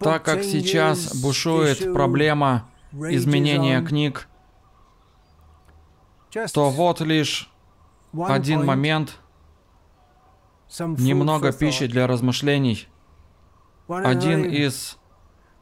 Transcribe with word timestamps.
Так 0.00 0.22
как 0.24 0.42
сейчас 0.42 1.14
бушует 1.20 1.92
проблема 1.92 2.70
изменения 2.92 3.82
книг, 3.82 4.28
то 6.54 6.70
вот 6.70 7.00
лишь 7.02 7.52
один 8.18 8.64
момент, 8.64 9.18
немного 10.78 11.52
пищи 11.52 11.86
для 11.86 12.06
размышлений. 12.06 12.88
Один 13.88 14.44
из 14.44 14.98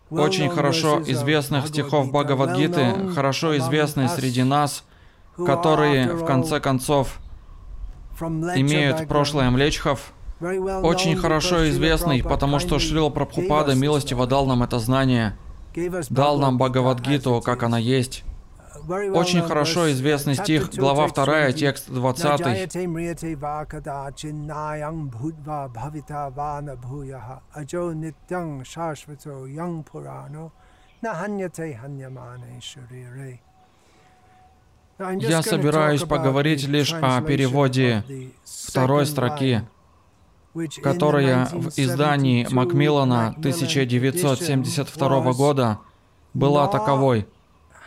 очень 0.08 0.48
хорошо 0.50 1.02
известных 1.02 1.66
стихов 1.66 2.12
Бхагавадгиты, 2.12 3.12
хорошо 3.12 3.56
известный 3.58 4.08
среди 4.08 4.44
нас, 4.44 4.84
которые, 5.36 6.12
в 6.12 6.24
конце 6.24 6.60
концов, 6.60 7.18
имеют 8.20 9.08
прошлое 9.08 9.50
млечхов, 9.50 10.13
очень 10.40 11.16
хорошо 11.16 11.68
известный, 11.70 12.22
потому 12.22 12.58
что 12.58 12.78
Шрила 12.78 13.10
Прабхупада 13.10 13.74
милостиво 13.74 14.26
дал 14.26 14.46
нам 14.46 14.62
это 14.62 14.78
знание, 14.78 15.36
дал 16.10 16.38
нам 16.38 16.58
Бхагавадгиту, 16.58 17.40
как 17.44 17.62
она 17.62 17.78
есть. 17.78 18.24
Очень 18.88 19.42
хорошо 19.42 19.90
известный 19.92 20.34
стих, 20.34 20.74
глава 20.74 21.08
2, 21.08 21.52
текст 21.52 21.88
20. 21.88 22.40
Я 34.98 35.42
собираюсь 35.42 36.02
поговорить 36.02 36.66
лишь 36.68 36.92
о 36.92 37.20
переводе 37.22 38.04
второй 38.44 39.06
строки, 39.06 39.62
которая 40.82 41.46
в 41.46 41.68
издании 41.76 42.46
Макмиллана 42.50 43.28
1972 43.38 45.32
года 45.32 45.78
была 46.32 46.68
таковой. 46.68 47.26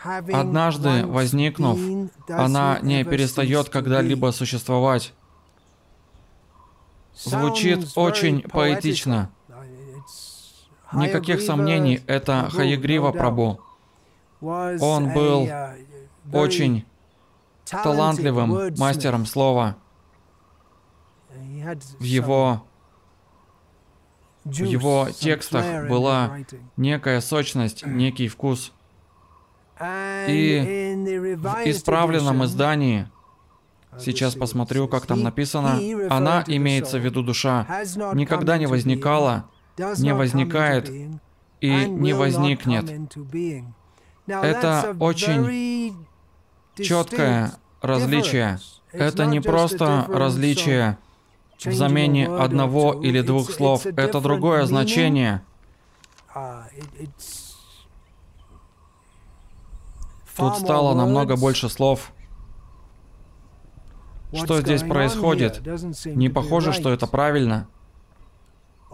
Однажды 0.04 1.06
возникнув, 1.06 1.80
она 2.30 2.80
не 2.82 3.04
перестает 3.04 3.70
когда-либо 3.70 4.32
существовать. 4.32 5.14
Звучит 7.16 7.92
очень 7.96 8.42
поэтично. 8.42 9.30
Никаких 10.94 11.42
сомнений, 11.42 12.02
это 12.08 12.50
Хаягрива 12.52 13.12
Прабу. 13.12 13.60
Он 14.40 15.12
был 15.14 15.50
очень 16.32 16.86
талантливым 17.66 18.76
мастером 18.78 19.26
слова. 19.26 19.76
В 22.00 22.04
его, 22.04 22.66
в 24.44 24.64
его 24.64 25.08
текстах 25.18 25.88
была 25.90 26.38
некая 26.76 27.22
сочность, 27.22 27.86
некий 27.86 28.28
вкус. 28.28 28.74
И 29.80 31.36
в 31.38 31.70
исправленном 31.70 32.44
издании, 32.46 33.08
сейчас 34.00 34.36
посмотрю, 34.36 34.88
как 34.88 35.06
там 35.06 35.22
написано, 35.22 35.80
она, 36.10 36.44
имеется 36.48 36.98
в 36.98 37.06
виду 37.06 37.22
душа, 37.22 37.68
никогда 38.14 38.58
не 38.58 38.66
возникала, 38.66 39.50
не 39.98 40.14
возникает 40.14 40.90
и 41.62 41.86
не 41.86 42.14
возникнет. 42.14 42.90
Это 44.26 44.96
очень 45.00 45.96
четкое 46.76 47.54
различие. 47.82 48.60
Это 48.92 49.26
не 49.26 49.42
просто 49.42 50.06
различие 50.08 50.98
в 51.66 51.74
замене 51.74 52.28
одного 52.28 52.94
или 52.94 53.22
двух 53.22 53.52
слов. 53.52 53.86
Это 53.86 54.22
другое 54.22 54.66
значение. 54.66 55.42
Тут 60.38 60.58
стало 60.58 60.94
намного 60.94 61.36
больше 61.36 61.70
слов. 61.70 62.12
Что 64.34 64.62
здесь 64.62 64.84
происходит? 64.84 65.62
Не 66.06 66.30
похоже, 66.30 66.74
что 66.74 66.92
это 66.92 67.08
правильно. 67.08 67.68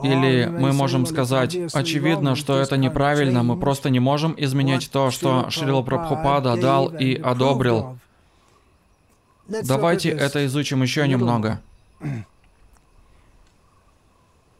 Или 0.01 0.45
мы 0.45 0.73
можем 0.73 1.05
сказать, 1.05 1.55
очевидно, 1.73 2.35
что 2.35 2.59
это 2.59 2.77
неправильно, 2.77 3.43
мы 3.43 3.59
просто 3.59 3.89
не 3.89 3.99
можем 3.99 4.33
изменять 4.37 4.89
то, 4.89 5.11
что 5.11 5.49
Шрила 5.49 5.83
Прабхупада 5.83 6.55
дал 6.57 6.87
и 6.87 7.15
одобрил. 7.15 7.97
Давайте 9.47 10.09
это 10.09 10.45
изучим 10.45 10.81
еще 10.81 11.07
немного. 11.07 11.61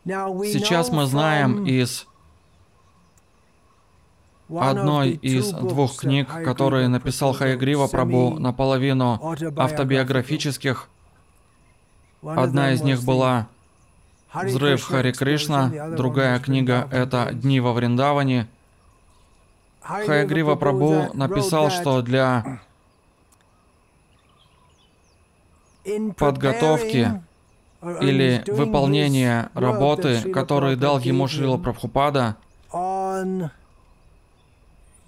Сейчас 0.06 0.92
мы 0.92 1.06
знаем 1.06 1.66
из 1.66 2.06
одной 4.50 5.12
из 5.12 5.52
двух 5.52 5.98
книг, 5.98 6.28
которые 6.44 6.90
написал 6.90 7.34
Хаягрива 7.34 7.88
Прабу, 7.88 8.38
наполовину 8.38 9.20
автобиографических. 9.56 10.90
Одна 12.22 12.74
из 12.74 12.82
них 12.82 13.04
была 13.04 13.48
«Взрыв 14.34 14.84
Хари 14.84 15.12
Кришна», 15.14 15.72
другая 15.96 16.40
книга— 16.40 16.88
это 16.92 17.30
«Дни 17.32 17.60
во 17.60 17.72
Вриндаване». 17.74 18.48
Хаягрива 19.82 20.56
Прабу 20.56 21.10
написал, 21.14 21.70
что 21.70 22.02
для 22.02 22.62
подготовки 26.18 27.22
или 28.02 28.44
выполнения 28.48 29.50
работы, 29.54 30.32
которую 30.32 30.78
дал 30.78 31.00
ему 31.00 31.28
Шрила 31.28 31.58
Прабхупада, 31.58 32.38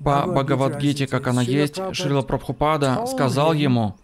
по 0.03 0.25
Бхагавадгите, 0.27 1.07
как 1.07 1.27
она 1.27 1.41
есть, 1.41 1.79
Шрила 1.93 2.21
Прабхупада 2.21 3.05
сказал 3.07 3.53
ему 3.53 3.95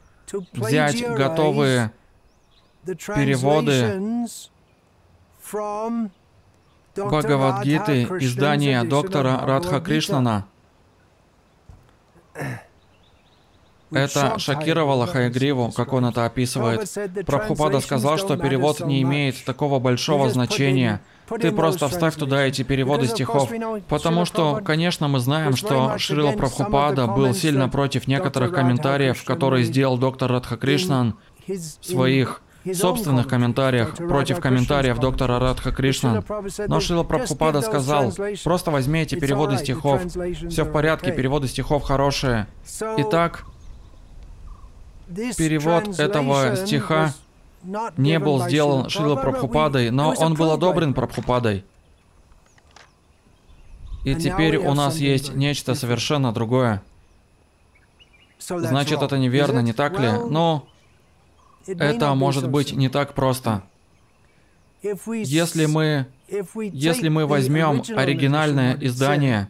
взять 0.53 1.01
готовые 1.01 1.91
переводы 2.85 4.27
Бхагавадгиты 6.95 8.03
издания 8.19 8.83
доктора 8.83 9.41
Радха 9.45 9.79
Кришнана. 9.81 10.45
Это 13.91 14.39
шокировало 14.39 15.07
Хайгриву, 15.07 15.71
как 15.71 15.93
он 15.93 16.05
это 16.05 16.25
описывает. 16.25 16.89
Прабхупада 17.25 17.79
сказал, 17.79 18.17
что 18.17 18.37
перевод 18.37 18.79
не 18.81 19.01
имеет 19.01 19.43
такого 19.43 19.79
большого 19.79 20.29
значения. 20.29 21.01
Ты 21.39 21.51
просто 21.51 21.87
вставь 21.87 22.15
туда 22.15 22.43
эти 22.43 22.63
переводы 22.63 23.07
стихов. 23.07 23.49
Потому 23.87 24.25
что, 24.25 24.61
конечно, 24.63 25.07
мы 25.07 25.19
знаем, 25.19 25.55
что 25.55 25.97
Шрила 25.97 26.31
Прабхупада 26.33 27.07
был 27.07 27.33
сильно 27.33 27.69
против 27.69 28.07
некоторых 28.07 28.53
комментариев, 28.53 29.23
которые 29.23 29.63
сделал 29.63 29.97
доктор 29.97 30.31
Радха 30.31 30.57
Кришнан 30.57 31.15
в 31.47 31.85
своих 31.85 32.41
собственных 32.73 33.27
комментариях 33.27 33.95
против 33.95 34.39
комментариев 34.39 34.99
доктора 34.99 35.39
Радха 35.39 35.71
Кришнан. 35.71 36.23
Но 36.67 36.79
Шрила 36.79 37.03
Прабхупада 37.03 37.61
сказал, 37.61 38.13
просто 38.43 38.71
возьми 38.71 39.01
эти 39.01 39.15
переводы 39.15 39.57
стихов. 39.57 40.01
Все 40.49 40.63
в 40.63 40.71
порядке, 40.71 41.11
переводы 41.11 41.47
стихов 41.47 41.83
хорошие. 41.83 42.47
Итак, 42.97 43.45
перевод 45.37 45.99
этого 45.99 46.55
стиха 46.55 47.13
не 47.97 48.19
был 48.19 48.47
сделан 48.47 48.89
Шрила 48.89 49.15
Прабхупадой, 49.15 49.91
но 49.91 50.13
он 50.17 50.33
был 50.33 50.51
одобрен 50.51 50.93
Прабхупадой. 50.93 51.63
И 54.03 54.15
теперь 54.15 54.57
у 54.57 54.73
нас 54.73 54.97
есть 54.97 55.33
нечто 55.35 55.75
совершенно 55.75 56.33
другое. 56.33 56.81
Значит, 58.39 59.01
это 59.01 59.17
неверно, 59.17 59.59
не 59.59 59.73
так 59.73 59.99
ли? 59.99 60.09
Но 60.29 60.67
это 61.67 62.13
может 62.15 62.49
быть 62.49 62.73
не 62.73 62.89
так 62.89 63.13
просто. 63.13 63.63
Если 64.81 65.67
мы, 65.67 66.07
если 66.55 67.09
мы 67.09 67.27
возьмем 67.27 67.83
оригинальное 67.95 68.75
издание, 68.81 69.49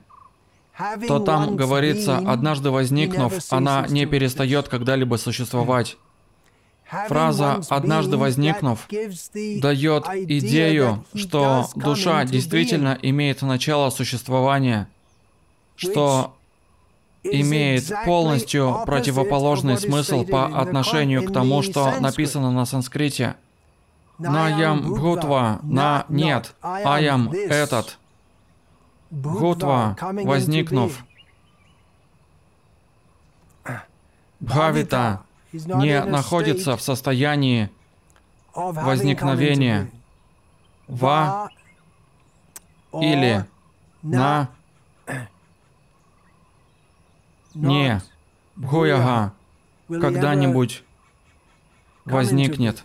то 1.07 1.19
там 1.19 1.55
говорится, 1.55 2.17
однажды 2.17 2.71
возникнув, 2.71 3.33
она 3.49 3.85
не 3.87 4.05
перестает 4.05 4.67
когда-либо 4.67 5.15
существовать. 5.15 5.97
Фраза 7.07 7.61
«однажды 7.69 8.17
возникнув» 8.17 8.87
дает 8.89 10.05
идею, 10.07 11.05
что 11.15 11.69
душа 11.75 12.25
действительно 12.25 12.97
имеет 13.01 13.41
начало 13.41 13.89
существования, 13.91 14.89
что 15.77 16.35
имеет 17.23 17.89
полностью 18.05 18.81
противоположный 18.85 19.77
смысл 19.77 20.25
по 20.25 20.47
отношению 20.47 21.23
к 21.23 21.31
тому, 21.31 21.61
что 21.61 21.99
написано 21.99 22.51
на 22.51 22.65
санскрите. 22.65 23.35
Наям 24.17 24.93
Бхутва, 24.93 25.59
на 25.63 26.05
нет, 26.09 26.53
аям 26.61 27.31
этот. 27.31 27.97
Бхутва, 29.11 29.97
возникнув. 29.99 31.03
Бхавита 34.39 35.23
не 35.51 36.03
находится 36.03 36.77
в 36.77 36.81
состоянии 36.81 37.69
возникновения. 38.55 39.91
Ва 40.87 41.49
или 42.93 43.45
на 44.01 44.49
не 47.53 48.01
Бхуяга 48.55 49.33
когда-нибудь 49.89 50.83
возникнет. 52.05 52.83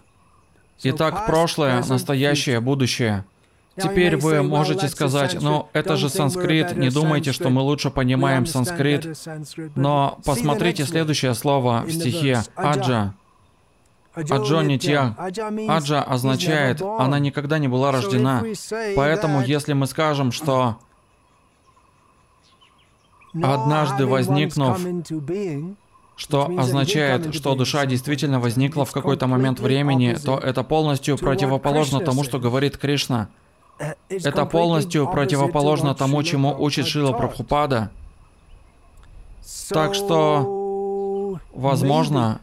Итак, 0.83 1.27
прошлое, 1.27 1.83
настоящее, 1.85 2.61
будущее. 2.61 3.25
Теперь 3.77 4.17
вы 4.17 4.43
можете 4.43 4.89
сказать, 4.89 5.37
ну, 5.41 5.69
это 5.73 5.97
же 5.97 6.09
санскрит, 6.09 6.77
не 6.77 6.91
думайте, 6.91 7.33
что 7.33 7.51
мы 7.51 7.63
лучше 7.63 7.91
понимаем 7.91 8.47
санскрит. 8.47 9.17
Но 9.75 10.19
посмотрите 10.25 10.85
следующее 10.85 11.35
слово 11.35 11.85
в 11.87 11.91
стихе 11.91 12.43
«аджа». 12.55 13.15
Аджо 14.17 14.63
Нитья. 14.63 15.15
Аджа 15.69 16.03
означает, 16.03 16.81
она 16.81 17.19
никогда 17.19 17.59
не 17.59 17.69
была 17.69 17.93
рождена. 17.93 18.43
Поэтому, 18.97 19.43
если 19.43 19.75
мы 19.75 19.87
скажем, 19.87 20.33
что 20.33 20.79
однажды 23.43 24.07
возникнув, 24.07 24.81
что 26.17 26.51
означает, 26.59 27.35
что 27.35 27.55
душа 27.55 27.85
действительно 27.85 28.41
возникла 28.41 28.87
в 28.87 28.93
какой-то 28.93 29.27
момент 29.27 29.61
времени, 29.61 30.15
то 30.15 30.39
это 30.39 30.63
полностью 30.65 31.19
противоположно 31.19 32.01
тому, 32.01 32.25
что 32.25 32.39
говорит 32.39 32.79
Кришна. 32.79 33.29
Это 34.09 34.47
полностью 34.47 35.11
противоположно 35.11 35.95
тому, 35.95 36.23
чему 36.23 36.55
учит 36.59 36.87
Шила 36.87 37.13
Прабхупада. 37.13 37.91
Так 39.71 39.95
что, 39.95 41.39
возможно, 41.53 42.41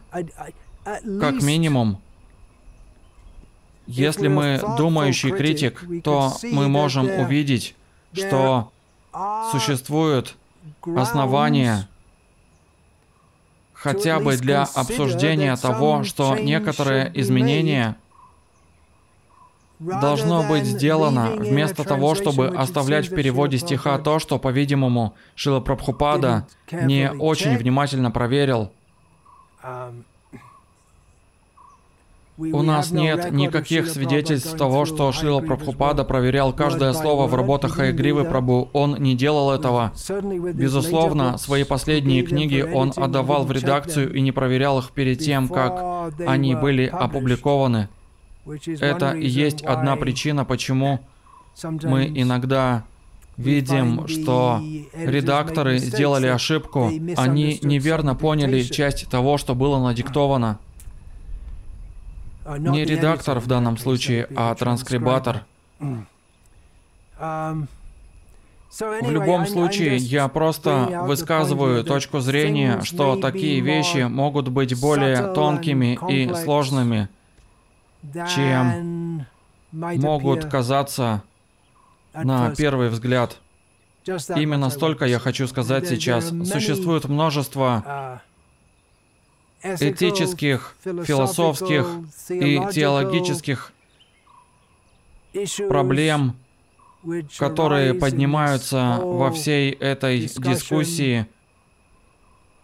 как 0.84 1.42
минимум, 1.42 2.00
если 3.86 4.28
мы 4.28 4.60
думающий 4.78 5.30
критик, 5.30 5.84
то 6.02 6.32
мы 6.42 6.68
можем 6.68 7.08
увидеть, 7.20 7.74
что 8.12 8.70
существуют 9.52 10.36
основания 10.96 11.88
хотя 13.72 14.18
бы 14.18 14.36
для 14.36 14.62
обсуждения 14.62 15.54
того, 15.56 16.04
что 16.04 16.38
некоторые 16.38 17.10
изменения 17.20 17.96
должно 19.78 20.42
быть 20.48 20.64
сделано 20.64 21.32
вместо 21.36 21.84
того, 21.84 22.14
чтобы 22.14 22.48
оставлять 22.48 23.10
в 23.10 23.14
переводе 23.14 23.58
стиха 23.58 23.98
то, 23.98 24.18
что, 24.18 24.38
по-видимому, 24.38 25.14
Шила 25.34 25.60
Прабхупада 25.60 26.46
не 26.70 27.10
очень 27.10 27.56
внимательно 27.56 28.10
проверил. 28.10 28.70
Um, 29.62 30.04
У 32.36 32.62
нас 32.62 32.90
нет 32.90 33.30
никаких 33.30 33.88
свидетельств 33.88 34.56
того, 34.56 34.84
что 34.86 35.10
Шила 35.12 35.40
Прабхупада 35.40 36.04
проверял 36.04 36.52
каждое 36.52 36.92
слово 36.92 37.26
в 37.28 37.34
работах 37.34 37.76
Хайгривы 37.76 38.24
Прабу. 38.24 38.68
Он 38.72 38.96
не 38.96 39.14
делал 39.14 39.52
этого. 39.52 39.92
Безусловно, 40.52 41.38
свои 41.38 41.64
последние 41.64 42.22
книги 42.22 42.60
он 42.60 42.92
отдавал 42.96 43.44
в 43.44 43.52
редакцию 43.52 44.12
и 44.12 44.20
не 44.20 44.32
проверял 44.32 44.80
их 44.80 44.90
перед 44.90 45.20
тем, 45.20 45.48
как 45.48 46.12
они 46.26 46.56
были 46.56 46.86
опубликованы. 46.86 47.88
Это 48.80 49.12
и 49.12 49.26
есть 49.26 49.62
одна 49.62 49.96
причина, 49.96 50.44
почему 50.44 51.00
мы 51.62 52.06
иногда 52.14 52.84
видим, 53.36 54.06
что 54.06 54.62
редакторы 54.92 55.78
сделали 55.78 56.26
ошибку. 56.26 56.90
Они 57.16 57.58
неверно 57.62 58.14
поняли 58.14 58.62
часть 58.62 59.08
того, 59.08 59.38
что 59.38 59.54
было 59.54 59.78
надиктовано. 59.82 60.58
Не 62.58 62.84
редактор 62.84 63.40
в 63.40 63.46
данном 63.46 63.78
случае, 63.78 64.28
а 64.36 64.54
транскрибатор. 64.54 65.44
В 67.18 69.10
любом 69.10 69.46
случае, 69.46 69.96
я 69.96 70.28
просто 70.28 71.04
высказываю 71.06 71.84
точку 71.84 72.20
зрения, 72.20 72.80
что 72.82 73.16
такие 73.16 73.60
вещи 73.60 74.06
могут 74.08 74.48
быть 74.48 74.78
более 74.78 75.32
тонкими 75.32 75.98
и 76.10 76.34
сложными, 76.34 77.08
чем 78.34 79.26
могут 79.72 80.44
казаться 80.46 81.22
на 82.12 82.54
первый 82.54 82.88
взгляд. 82.88 83.38
Именно 84.06 84.70
столько 84.70 85.06
я 85.06 85.18
хочу 85.18 85.46
сказать 85.46 85.88
сейчас. 85.88 86.28
Существует 86.28 87.06
множество 87.06 88.20
этических, 89.62 90.76
философских 90.82 91.86
и 92.28 92.60
теологических 92.72 93.72
проблем, 95.68 96.36
которые 97.38 97.94
поднимаются 97.94 98.98
во 99.00 99.30
всей 99.30 99.70
этой 99.72 100.20
дискуссии 100.20 101.26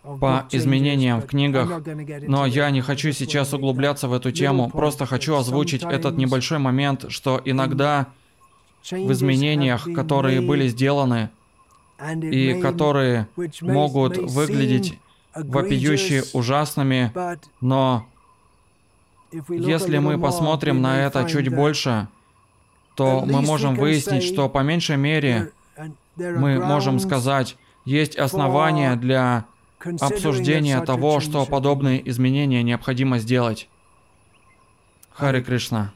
по 0.03 0.47
изменениям 0.51 1.21
в 1.21 1.27
книгах, 1.27 1.83
но 2.27 2.47
я 2.47 2.71
не 2.71 2.81
хочу 2.81 3.13
сейчас 3.13 3.53
углубляться 3.53 4.09
в 4.09 4.13
эту 4.13 4.33
тему, 4.33 4.71
просто 4.71 5.07
хочу 5.07 5.37
озвучить 5.37 5.83
этот 5.83 6.17
небольшой 6.17 6.59
момент, 6.59 7.07
что 7.09 7.41
иногда 7.45 8.07
в 8.91 9.13
изменениях, 9.13 9.87
которые 9.95 10.41
были 10.41 10.69
сделаны 10.69 11.31
и 12.23 12.59
которые 12.61 13.29
могут 13.61 14.17
выглядеть 14.17 14.99
вопиющие 15.35 16.25
ужасными, 16.33 17.13
но 17.61 18.07
если 19.49 19.99
мы 19.99 20.19
посмотрим 20.19 20.81
на 20.81 21.05
это 21.05 21.29
чуть 21.29 21.55
больше, 21.55 22.09
то 22.97 23.23
мы 23.27 23.43
можем 23.43 23.75
выяснить, 23.75 24.25
что 24.25 24.49
по 24.49 24.61
меньшей 24.61 24.97
мере 24.97 25.53
мы 26.17 26.59
можем 26.59 26.99
сказать, 26.99 27.57
есть 27.85 28.17
основания 28.17 28.97
для 28.97 29.45
обсуждения 30.01 30.81
того, 30.83 31.21
что 31.21 31.45
подобные 31.47 32.09
изменения 32.11 32.63
необходимо 32.63 33.19
сделать. 33.19 33.69
Хари 35.11 35.43
Кришна. 35.43 35.93